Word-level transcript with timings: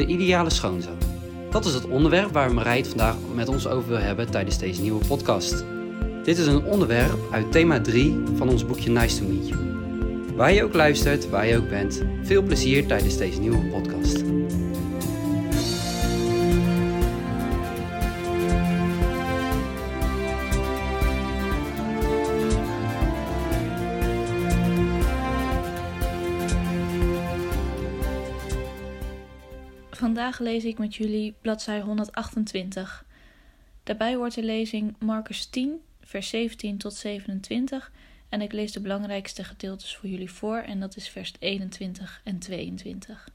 de 0.00 0.06
ideale 0.06 0.50
schoonzoon. 0.50 0.98
Dat 1.50 1.64
is 1.64 1.74
het 1.74 1.88
onderwerp 1.88 2.32
waar 2.32 2.54
Marij 2.54 2.76
het 2.76 2.88
vandaag 2.88 3.16
met 3.34 3.48
ons 3.48 3.66
over 3.66 3.88
wil 3.88 3.98
hebben 3.98 4.30
tijdens 4.30 4.58
deze 4.58 4.80
nieuwe 4.80 5.06
podcast. 5.06 5.64
Dit 6.24 6.38
is 6.38 6.46
een 6.46 6.64
onderwerp 6.64 7.18
uit 7.30 7.52
thema 7.52 7.80
3 7.80 8.18
van 8.36 8.48
ons 8.48 8.66
boekje 8.66 8.90
Nice 8.90 9.18
to 9.18 9.28
Meet 9.28 9.48
You. 9.48 9.60
Waar 10.36 10.52
je 10.52 10.64
ook 10.64 10.74
luistert, 10.74 11.30
waar 11.30 11.46
je 11.46 11.56
ook 11.56 11.68
bent, 11.68 12.02
veel 12.22 12.42
plezier 12.42 12.86
tijdens 12.86 13.16
deze 13.16 13.40
nieuwe 13.40 13.66
podcast. 13.66 14.22
Vandaag 30.00 30.38
lees 30.38 30.64
ik 30.64 30.78
met 30.78 30.94
jullie 30.94 31.34
bladzij 31.40 31.80
128. 31.80 33.04
Daarbij 33.82 34.14
hoort 34.14 34.34
de 34.34 34.42
lezing 34.42 34.96
Marcus 34.98 35.46
10, 35.46 35.80
vers 36.00 36.28
17 36.28 36.78
tot 36.78 36.94
27 36.94 37.92
en 38.28 38.40
ik 38.40 38.52
lees 38.52 38.72
de 38.72 38.80
belangrijkste 38.80 39.44
gedeeltes 39.44 39.96
voor 39.96 40.10
jullie 40.10 40.30
voor 40.30 40.56
en 40.56 40.80
dat 40.80 40.96
is 40.96 41.08
vers 41.08 41.32
21 41.38 42.20
en 42.24 42.38
22. 42.38 43.28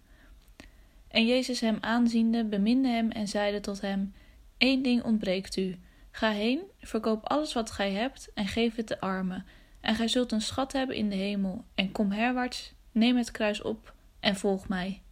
En 1.08 1.26
Jezus 1.26 1.60
hem 1.60 1.78
aanziende 1.82 2.46
beminde 2.46 2.88
hem 2.88 3.12
en 3.12 3.28
zeide 3.28 3.60
tot 3.60 3.82
hem: 3.82 4.14
Eén 4.58 4.82
ding 4.82 5.04
ontbreekt 5.04 5.58
u. 5.58 5.76
Ga 6.12 6.32
heen, 6.32 6.62
verkoop 6.80 7.26
alles 7.26 7.54
wat 7.54 7.72
gij 7.72 7.92
hebt 7.92 8.32
en 8.34 8.48
geef 8.48 8.76
het 8.76 8.88
de 8.88 9.00
armen, 9.00 9.46
en 9.82 9.96
gij 9.96 10.08
zult 10.08 10.32
een 10.32 10.42
schat 10.42 10.74
hebben 10.74 10.96
in 10.96 11.10
de 11.10 11.16
hemel. 11.16 11.66
En 11.76 11.92
kom 11.92 12.12
herwaarts, 12.12 12.74
neem 12.92 13.18
het 13.18 13.32
kruis 13.32 13.62
op 13.62 13.94
en 14.20 14.36
volg 14.36 14.68
mij. 14.68 15.04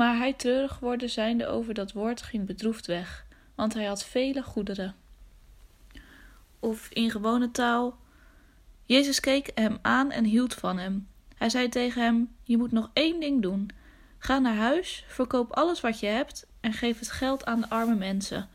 Maar 0.00 0.16
hij 0.16 0.32
treurig 0.32 0.78
worden 0.78 1.10
zijnde 1.10 1.46
over 1.46 1.74
dat 1.74 1.92
woord 1.92 2.22
ging 2.22 2.46
bedroefd 2.46 2.86
weg, 2.86 3.26
want 3.54 3.74
hij 3.74 3.84
had 3.84 4.04
vele 4.04 4.42
goederen. 4.42 4.94
Of 6.60 6.88
in 6.90 7.10
gewone 7.10 7.50
taal, 7.50 7.98
Jezus 8.84 9.20
keek 9.20 9.50
hem 9.54 9.78
aan 9.82 10.10
en 10.10 10.24
hield 10.24 10.54
van 10.54 10.78
hem. 10.78 11.08
Hij 11.36 11.48
zei 11.48 11.68
tegen 11.68 12.02
hem: 12.02 12.34
Je 12.42 12.56
moet 12.56 12.72
nog 12.72 12.90
één 12.92 13.20
ding 13.20 13.42
doen. 13.42 13.70
Ga 14.18 14.38
naar 14.38 14.54
huis, 14.54 15.04
verkoop 15.08 15.52
alles 15.52 15.80
wat 15.80 16.00
je 16.00 16.06
hebt 16.06 16.46
en 16.60 16.72
geef 16.72 16.98
het 16.98 17.10
geld 17.10 17.44
aan 17.44 17.60
de 17.60 17.68
arme 17.68 17.94
mensen. 17.94 18.48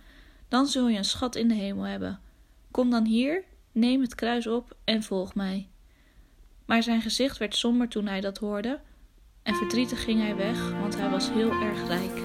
Dan 0.47 0.67
zul 0.67 0.87
je 0.87 0.97
een 0.97 1.05
schat 1.05 1.35
in 1.35 1.47
de 1.47 1.53
hemel 1.53 1.83
hebben. 1.83 2.19
Kom 2.71 2.89
dan 2.89 3.05
hier, 3.05 3.43
neem 3.71 4.01
het 4.01 4.15
kruis 4.15 4.47
op 4.47 4.75
en 4.83 5.03
volg 5.03 5.35
mij. 5.35 5.67
Maar 6.65 6.83
zijn 6.83 7.01
gezicht 7.01 7.37
werd 7.37 7.55
somber 7.55 7.87
toen 7.87 8.07
hij 8.07 8.21
dat 8.21 8.37
hoorde, 8.37 8.79
en 9.45 9.55
verdrietig 9.55 10.03
ging 10.03 10.21
hij 10.21 10.35
weg, 10.35 10.71
want 10.71 10.97
hij 10.97 11.09
was 11.09 11.29
heel 11.29 11.51
erg 11.51 11.87
rijk. 11.87 12.21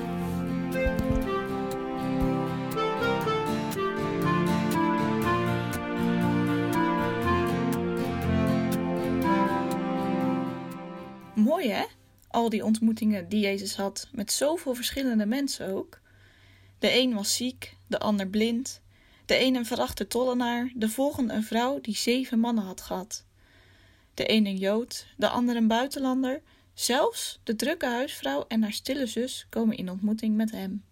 Mooi 11.35 11.69
hè? 11.71 11.85
Al 12.29 12.49
die 12.49 12.65
ontmoetingen 12.65 13.29
die 13.29 13.41
Jezus 13.41 13.77
had 13.77 14.09
met 14.13 14.33
zoveel 14.33 14.75
verschillende 14.75 15.27
mensen 15.27 15.69
ook. 15.69 16.01
De 16.79 16.99
een 16.99 17.15
was 17.15 17.37
ziek, 17.37 17.77
de 17.87 17.99
ander 17.99 18.27
blind, 18.27 18.81
de 19.27 19.41
een 19.41 19.55
een 19.55 19.67
verachte 19.67 20.07
tollenaar, 20.07 20.73
de 20.75 20.89
volgende 20.89 21.33
een 21.33 21.45
vrouw 21.45 21.81
die 21.81 21.97
zeven 21.97 22.39
mannen 22.39 22.65
had 22.65 22.81
gehad. 22.81 23.25
De 24.15 24.33
een 24.33 24.47
een 24.47 24.57
Jood, 24.57 25.07
de 25.17 25.29
ander 25.29 25.57
een 25.57 25.69
buitenlander, 25.69 26.43
zelfs 26.81 27.41
de 27.45 27.57
drukke 27.57 27.87
huisvrouw 27.87 28.45
en 28.49 28.63
haar 28.63 28.73
stille 28.73 29.07
zus 29.07 29.47
komen 29.49 29.77
in 29.77 29.91
ontmoeting 29.91 30.37
met 30.37 30.51
hem. 30.51 30.85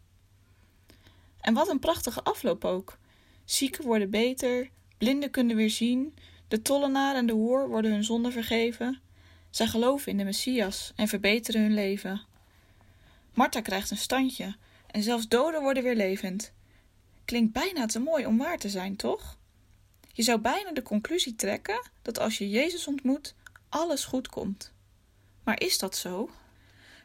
En 1.41 1.55
wat 1.55 1.69
een 1.69 1.78
prachtige 1.78 2.22
afloop 2.22 2.65
ook. 2.65 2.99
Zieken 3.44 3.84
worden 3.84 4.10
beter, 4.10 4.71
blinden 4.98 5.31
kunnen 5.31 5.56
weer 5.56 5.71
zien, 5.71 6.15
de 6.48 6.62
tollenaar 6.62 7.15
en 7.15 7.27
de 7.27 7.32
hoer 7.32 7.69
worden 7.69 7.91
hun 7.91 8.04
zonde 8.04 8.31
vergeven. 8.31 9.00
Zij 9.50 9.66
geloven 9.66 10.12
in 10.12 10.19
de 10.19 10.25
Messias 10.25 10.93
en 10.97 11.09
verbeteren 11.09 11.62
hun 11.62 11.75
leven. 11.75 12.21
Martha 13.34 13.60
krijgt 13.60 13.91
een 13.91 13.97
standje 13.97 14.56
en 14.87 15.03
zelfs 15.03 15.28
doden 15.28 15.62
worden 15.62 15.82
weer 15.82 15.97
levend. 15.97 16.53
Klinkt 17.25 17.53
bijna 17.53 17.87
te 17.87 17.98
mooi 17.98 18.27
om 18.27 18.38
waar 18.38 18.59
te 18.59 18.69
zijn, 18.69 18.97
toch? 18.97 19.38
Je 20.12 20.22
zou 20.22 20.41
bijna 20.41 20.72
de 20.72 20.82
conclusie 20.82 21.37
trekken 21.37 21.91
dat 22.03 22.19
als 22.19 22.38
je 22.38 22.50
Jezus 22.50 22.87
ontmoet, 22.87 23.34
alles 23.69 24.04
goed 24.04 24.28
komt. 24.28 24.77
Maar 25.48 25.60
is 25.60 25.78
dat 25.78 25.97
zo? 25.97 26.31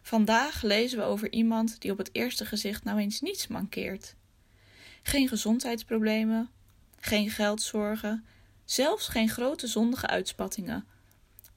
Vandaag 0.01 0.61
lezen 0.61 0.97
we 0.97 1.03
over 1.03 1.31
iemand 1.31 1.81
die 1.81 1.91
op 1.91 1.97
het 1.97 2.09
eerste 2.11 2.45
gezicht 2.45 2.83
nou 2.83 2.99
eens 2.99 3.21
niets 3.21 3.47
mankeert. 3.47 4.15
Geen 5.03 5.27
gezondheidsproblemen, 5.27 6.49
geen 6.99 7.29
geldzorgen, 7.29 8.25
zelfs 8.65 9.07
geen 9.07 9.29
grote 9.29 9.67
zondige 9.67 10.07
uitspattingen. 10.07 10.85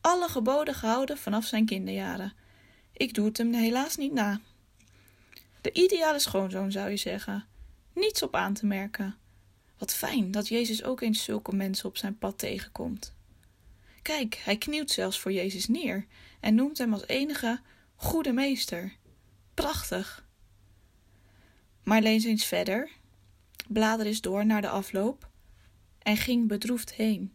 Alle 0.01 0.29
geboden 0.29 0.75
gehouden 0.75 1.19
vanaf 1.19 1.47
zijn 1.47 1.67
kinderjaren. 1.67 2.33
Ik 2.93 3.15
doe 3.15 3.27
het 3.27 3.37
hem 3.37 3.55
helaas 3.55 3.97
niet 3.97 4.13
na. 4.13 4.41
De 5.61 5.73
ideale 5.73 6.19
schoonzoon 6.19 6.73
zou 6.73 6.91
je 6.91 6.97
zeggen. 6.97 7.45
Niets 7.93 8.23
op 8.23 8.35
aan 8.35 8.55
te 8.55 8.67
merken. 8.67 9.17
Wat 9.79 9.95
fijn 9.95 10.31
dat 10.31 10.49
Jezus 10.49 10.85
ook 10.85 11.01
eens 11.01 11.25
zulke 11.25 11.55
mensen 11.55 11.89
op 11.89 11.97
zijn 11.97 12.19
pad 12.19 12.39
tegenkomt. 12.39 13.16
Kijk, 14.07 14.35
hij 14.45 14.57
knielt 14.57 14.91
zelfs 14.91 15.21
voor 15.21 15.33
Jezus 15.33 15.69
neer 15.69 16.07
en 16.41 16.55
noemt 16.55 16.79
hem 16.79 16.93
als 16.93 17.07
enige 17.07 17.61
goede 17.95 18.33
meester. 18.33 18.97
Prachtig. 19.55 20.27
Maar 21.83 22.03
lees 22.03 22.25
eens 22.25 22.45
verder. 22.45 22.91
Blader 23.69 24.07
eens 24.07 24.21
door 24.21 24.47
naar 24.47 24.61
de 24.61 24.69
afloop 24.69 25.31
en 25.99 26.17
ging 26.17 26.49
bedroefd 26.49 26.93
heen. 26.93 27.33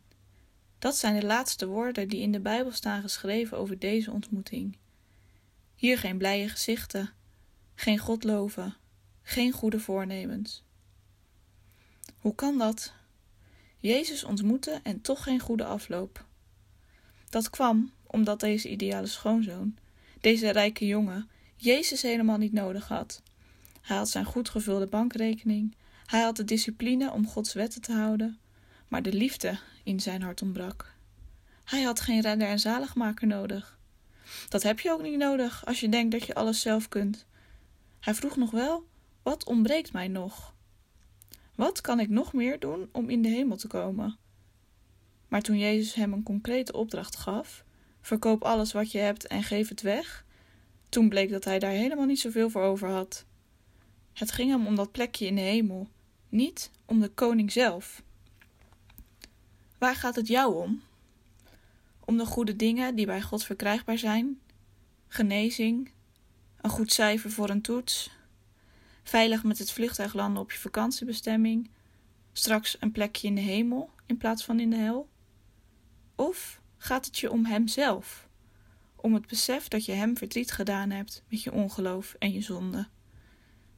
Dat 0.80 0.96
zijn 0.96 1.20
de 1.20 1.26
laatste 1.26 1.68
woorden 1.68 2.08
die 2.08 2.22
in 2.22 2.32
de 2.32 2.40
Bijbel 2.40 2.72
staan 2.72 3.02
geschreven 3.02 3.58
over 3.58 3.80
deze 3.80 4.12
ontmoeting. 4.12 4.78
Hier 5.76 5.98
geen 5.98 6.18
blije 6.18 6.50
gezichten, 6.50 7.14
geen 7.76 7.98
godloven, 7.98 8.76
geen 9.22 9.52
goede 9.52 9.80
voornemens. 9.80 10.64
Hoe 12.18 12.36
kan 12.36 12.58
dat? 12.58 12.94
Jezus 13.78 14.24
ontmoeten 14.24 14.84
en 14.84 15.02
toch 15.02 15.24
geen 15.24 15.40
goede 15.40 15.66
afloop. 15.66 16.30
Dat 17.32 17.50
kwam 17.50 17.92
omdat 18.08 18.40
deze 18.40 18.70
ideale 18.70 19.08
schoonzoon, 19.08 19.76
deze 20.22 20.50
rijke 20.50 20.88
jongen, 20.88 21.30
Jezus 21.56 22.02
helemaal 22.02 22.38
niet 22.38 22.54
nodig 22.54 22.88
had. 22.88 23.22
Hij 23.82 23.98
had 23.98 24.10
zijn 24.10 24.26
goed 24.26 24.50
gevulde 24.50 24.88
bankrekening, 24.88 25.76
hij 26.06 26.22
had 26.22 26.36
de 26.36 26.44
discipline 26.44 27.12
om 27.12 27.28
Gods 27.28 27.54
wetten 27.54 27.82
te 27.82 27.94
houden, 27.94 28.40
maar 28.88 29.02
de 29.02 29.14
liefde 29.14 29.60
in 29.84 30.00
zijn 30.00 30.22
hart 30.22 30.42
ontbrak. 30.42 30.94
Hij 31.64 31.82
had 31.82 32.02
geen 32.02 32.22
redder 32.22 32.48
en 32.48 32.60
zaligmaker 32.60 33.28
nodig. 33.28 33.78
Dat 34.50 34.64
heb 34.64 34.80
je 34.80 34.92
ook 34.92 35.02
niet 35.02 35.18
nodig 35.18 35.66
als 35.66 35.80
je 35.80 35.90
denkt 35.90 36.12
dat 36.12 36.24
je 36.24 36.36
alles 36.36 36.62
zelf 36.62 36.88
kunt. 36.88 37.26
Hij 38.00 38.14
vroeg 38.14 38.36
nog 38.36 38.52
wel: 38.52 38.86
Wat 39.24 39.46
ontbreekt 39.46 39.94
mij 39.94 40.08
nog? 40.08 40.54
Wat 41.56 41.82
kan 41.82 42.00
ik 42.00 42.10
nog 42.10 42.34
meer 42.34 42.60
doen 42.60 42.90
om 42.92 43.10
in 43.10 43.22
de 43.22 43.30
hemel 43.30 43.58
te 43.58 43.68
komen? 43.68 44.18
Maar 45.32 45.42
toen 45.42 45.58
Jezus 45.58 45.94
hem 45.94 46.14
een 46.14 46.24
concrete 46.24 46.74
opdracht 46.74 47.16
gaf: 47.16 47.64
verkoop 48.02 48.44
alles 48.44 48.72
wat 48.72 48.92
je 48.92 48.98
hebt 48.98 49.28
en 49.28 49.44
geef 49.44 49.70
het 49.70 49.82
weg, 49.82 50.26
toen 50.90 51.10
bleek 51.10 51.30
dat 51.30 51.44
hij 51.44 51.60
daar 51.60 51.72
helemaal 51.72 52.06
niet 52.06 52.20
zoveel 52.20 52.50
voor 52.50 52.62
over 52.62 52.90
had. 52.90 53.26
Het 54.14 54.32
ging 54.32 54.50
hem 54.50 54.68
om 54.68 54.76
dat 54.76 54.92
plekje 54.92 55.26
in 55.26 55.36
de 55.36 55.42
hemel, 55.42 55.88
niet 56.30 56.72
om 56.86 57.00
de 57.00 57.10
koning 57.10 57.52
zelf. 57.52 58.04
Waar 59.78 59.96
gaat 59.96 60.16
het 60.16 60.28
jou 60.28 60.64
om? 60.64 60.82
Om 62.06 62.18
de 62.18 62.26
goede 62.26 62.56
dingen 62.56 62.96
die 62.96 63.06
bij 63.06 63.22
God 63.22 63.44
verkrijgbaar 63.44 63.98
zijn: 63.98 64.40
genezing, 65.08 65.92
een 66.62 66.70
goed 66.70 66.92
cijfer 66.92 67.32
voor 67.32 67.50
een 67.50 67.62
toets, 67.62 68.12
veilig 69.04 69.44
met 69.44 69.58
het 69.58 69.72
vliegtuig 69.72 70.14
landen 70.14 70.42
op 70.42 70.52
je 70.52 70.58
vakantiebestemming, 70.58 71.70
straks 72.34 72.78
een 72.80 72.92
plekje 72.92 73.28
in 73.28 73.36
de 73.36 73.42
hemel 73.42 73.90
in 74.06 74.18
plaats 74.18 74.44
van 74.44 74.60
in 74.60 74.70
de 74.70 74.76
hel? 74.76 75.10
Of 76.22 76.62
gaat 76.78 77.06
het 77.06 77.18
je 77.20 77.32
om 77.32 77.46
Hemzelf, 77.46 78.28
om 78.96 79.14
het 79.14 79.28
besef 79.28 79.68
dat 79.68 79.86
je 79.86 79.92
Hem 79.92 80.18
verdriet 80.18 80.52
gedaan 80.52 80.90
hebt 80.90 81.24
met 81.30 81.44
je 81.44 81.52
ongeloof 81.52 82.16
en 82.20 82.32
je 82.32 82.42
zonde, 82.42 82.88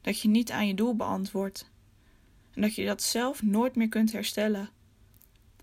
dat 0.00 0.20
je 0.20 0.28
niet 0.28 0.50
aan 0.50 0.66
je 0.66 0.74
doel 0.74 0.96
beantwoordt 0.96 1.70
en 2.50 2.62
dat 2.62 2.74
je 2.74 2.86
dat 2.86 3.02
zelf 3.02 3.42
nooit 3.42 3.76
meer 3.76 3.88
kunt 3.88 4.12
herstellen? 4.12 4.70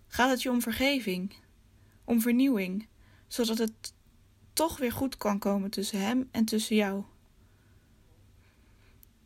Gaat 0.08 0.30
het 0.30 0.42
je 0.42 0.50
om 0.50 0.62
vergeving, 0.62 1.34
om 2.04 2.22
vernieuwing, 2.22 2.88
zodat 3.28 3.58
het 3.58 3.94
toch 4.54 4.78
weer 4.78 4.92
goed 4.92 5.18
kan 5.18 5.40
komen 5.40 5.70
tussen 5.70 6.02
Hem 6.02 6.30
en 6.32 6.46
tussen 6.46 6.76
jou? 6.76 7.04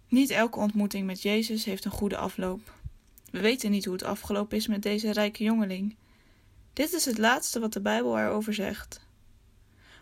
Niet 0.07 0.29
elke 0.29 0.59
ontmoeting 0.59 1.05
met 1.05 1.21
Jezus 1.21 1.65
heeft 1.65 1.85
een 1.85 1.91
goede 1.91 2.17
afloop. 2.17 2.73
We 3.31 3.39
weten 3.39 3.71
niet 3.71 3.85
hoe 3.85 3.93
het 3.93 4.03
afgelopen 4.03 4.57
is 4.57 4.67
met 4.67 4.81
deze 4.81 5.11
rijke 5.11 5.43
jongeling. 5.43 5.95
Dit 6.75 6.93
is 6.93 7.05
het 7.05 7.17
laatste 7.17 7.59
wat 7.59 7.73
de 7.73 7.81
Bijbel 7.81 8.19
erover 8.19 8.53
zegt. 8.53 8.99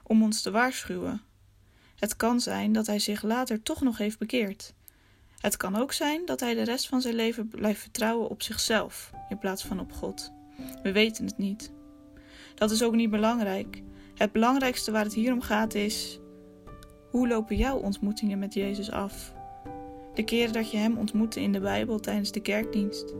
Om 0.03 0.23
ons 0.23 0.41
te 0.41 0.51
waarschuwen. 0.51 1.21
Het 1.95 2.15
kan 2.15 2.39
zijn 2.39 2.73
dat 2.73 2.87
hij 2.87 2.99
zich 2.99 3.23
later 3.23 3.63
toch 3.63 3.81
nog 3.81 3.97
heeft 3.97 4.19
bekeerd. 4.19 4.73
Het 5.37 5.57
kan 5.57 5.75
ook 5.75 5.93
zijn 5.93 6.25
dat 6.25 6.39
hij 6.39 6.53
de 6.53 6.63
rest 6.63 6.87
van 6.87 7.01
zijn 7.01 7.15
leven 7.15 7.47
blijft 7.47 7.81
vertrouwen 7.81 8.29
op 8.29 8.41
zichzelf 8.41 9.11
in 9.29 9.37
plaats 9.37 9.63
van 9.65 9.79
op 9.79 9.91
God. 9.91 10.31
We 10.83 10.91
weten 10.91 11.25
het 11.25 11.37
niet. 11.37 11.71
Dat 12.55 12.71
is 12.71 12.83
ook 12.83 12.95
niet 12.95 13.09
belangrijk. 13.09 13.81
Het 14.15 14.31
belangrijkste 14.31 14.91
waar 14.91 15.03
het 15.03 15.13
hier 15.13 15.33
om 15.33 15.41
gaat 15.41 15.73
is: 15.73 16.19
hoe 17.09 17.27
lopen 17.27 17.55
jouw 17.55 17.77
ontmoetingen 17.77 18.39
met 18.39 18.53
Jezus 18.53 18.91
af? 18.91 19.33
De 20.13 20.23
keren 20.23 20.53
dat 20.53 20.71
je 20.71 20.77
Hem 20.77 20.97
ontmoette 20.97 21.41
in 21.41 21.51
de 21.51 21.59
Bijbel 21.59 21.99
tijdens 21.99 22.31
de 22.31 22.41
kerkdienst. 22.41 23.13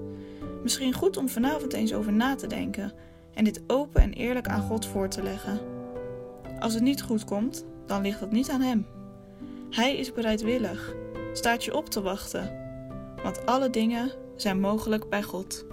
Misschien 0.64 0.94
goed 0.94 1.18
om 1.18 1.30
vanavond 1.30 1.74
eens 1.74 1.94
over 1.94 2.14
na 2.14 2.36
te 2.36 2.48
denken 2.48 3.12
en 3.34 3.44
dit 3.44 3.62
open 3.68 4.02
en 4.02 4.14
eerlijk 4.14 4.48
aan 4.48 4.62
God 4.62 4.86
voor 4.86 5.08
te 5.08 5.24
leggen. 5.24 5.60
Als 6.60 6.74
het 6.74 6.84
niet 6.84 7.02
goed 7.02 7.26
komt, 7.26 7.66
dan 7.86 8.02
ligt 8.02 8.20
dat 8.20 8.32
niet 8.32 8.50
aan 8.50 8.62
Hem. 8.62 8.86
Hij 9.70 9.96
is 9.96 10.14
bereidwillig, 10.14 10.96
staat 11.34 11.64
je 11.64 11.76
op 11.76 11.90
te 11.90 12.02
wachten, 12.02 12.52
want 13.24 13.46
alle 13.46 13.70
dingen 13.70 14.12
zijn 14.36 14.60
mogelijk 14.60 15.10
bij 15.10 15.24
God. 15.24 15.66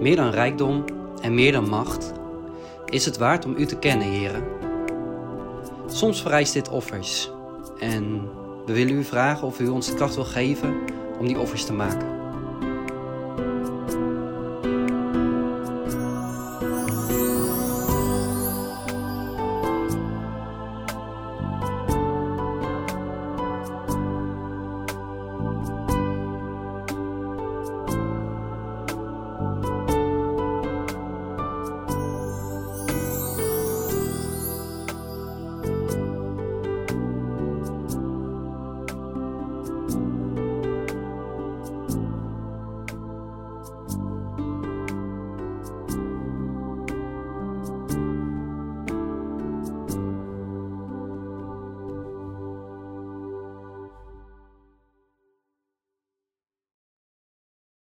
Meer 0.00 0.16
dan 0.16 0.30
rijkdom 0.30 0.84
en 1.20 1.34
meer 1.34 1.52
dan 1.52 1.68
macht 1.68 2.12
is 2.86 3.04
het 3.04 3.16
waard 3.16 3.44
om 3.44 3.54
u 3.56 3.66
te 3.66 3.78
kennen, 3.78 4.08
heren. 4.08 4.44
Soms 5.86 6.22
vereist 6.22 6.52
dit 6.52 6.68
offers 6.68 7.30
en 7.78 8.28
we 8.66 8.72
willen 8.72 8.94
u 8.94 9.04
vragen 9.04 9.46
of 9.46 9.60
u 9.60 9.68
ons 9.68 9.86
de 9.86 9.94
kracht 9.94 10.14
wil 10.14 10.24
geven 10.24 10.76
om 11.18 11.26
die 11.26 11.38
offers 11.38 11.64
te 11.64 11.72
maken. 11.72 12.15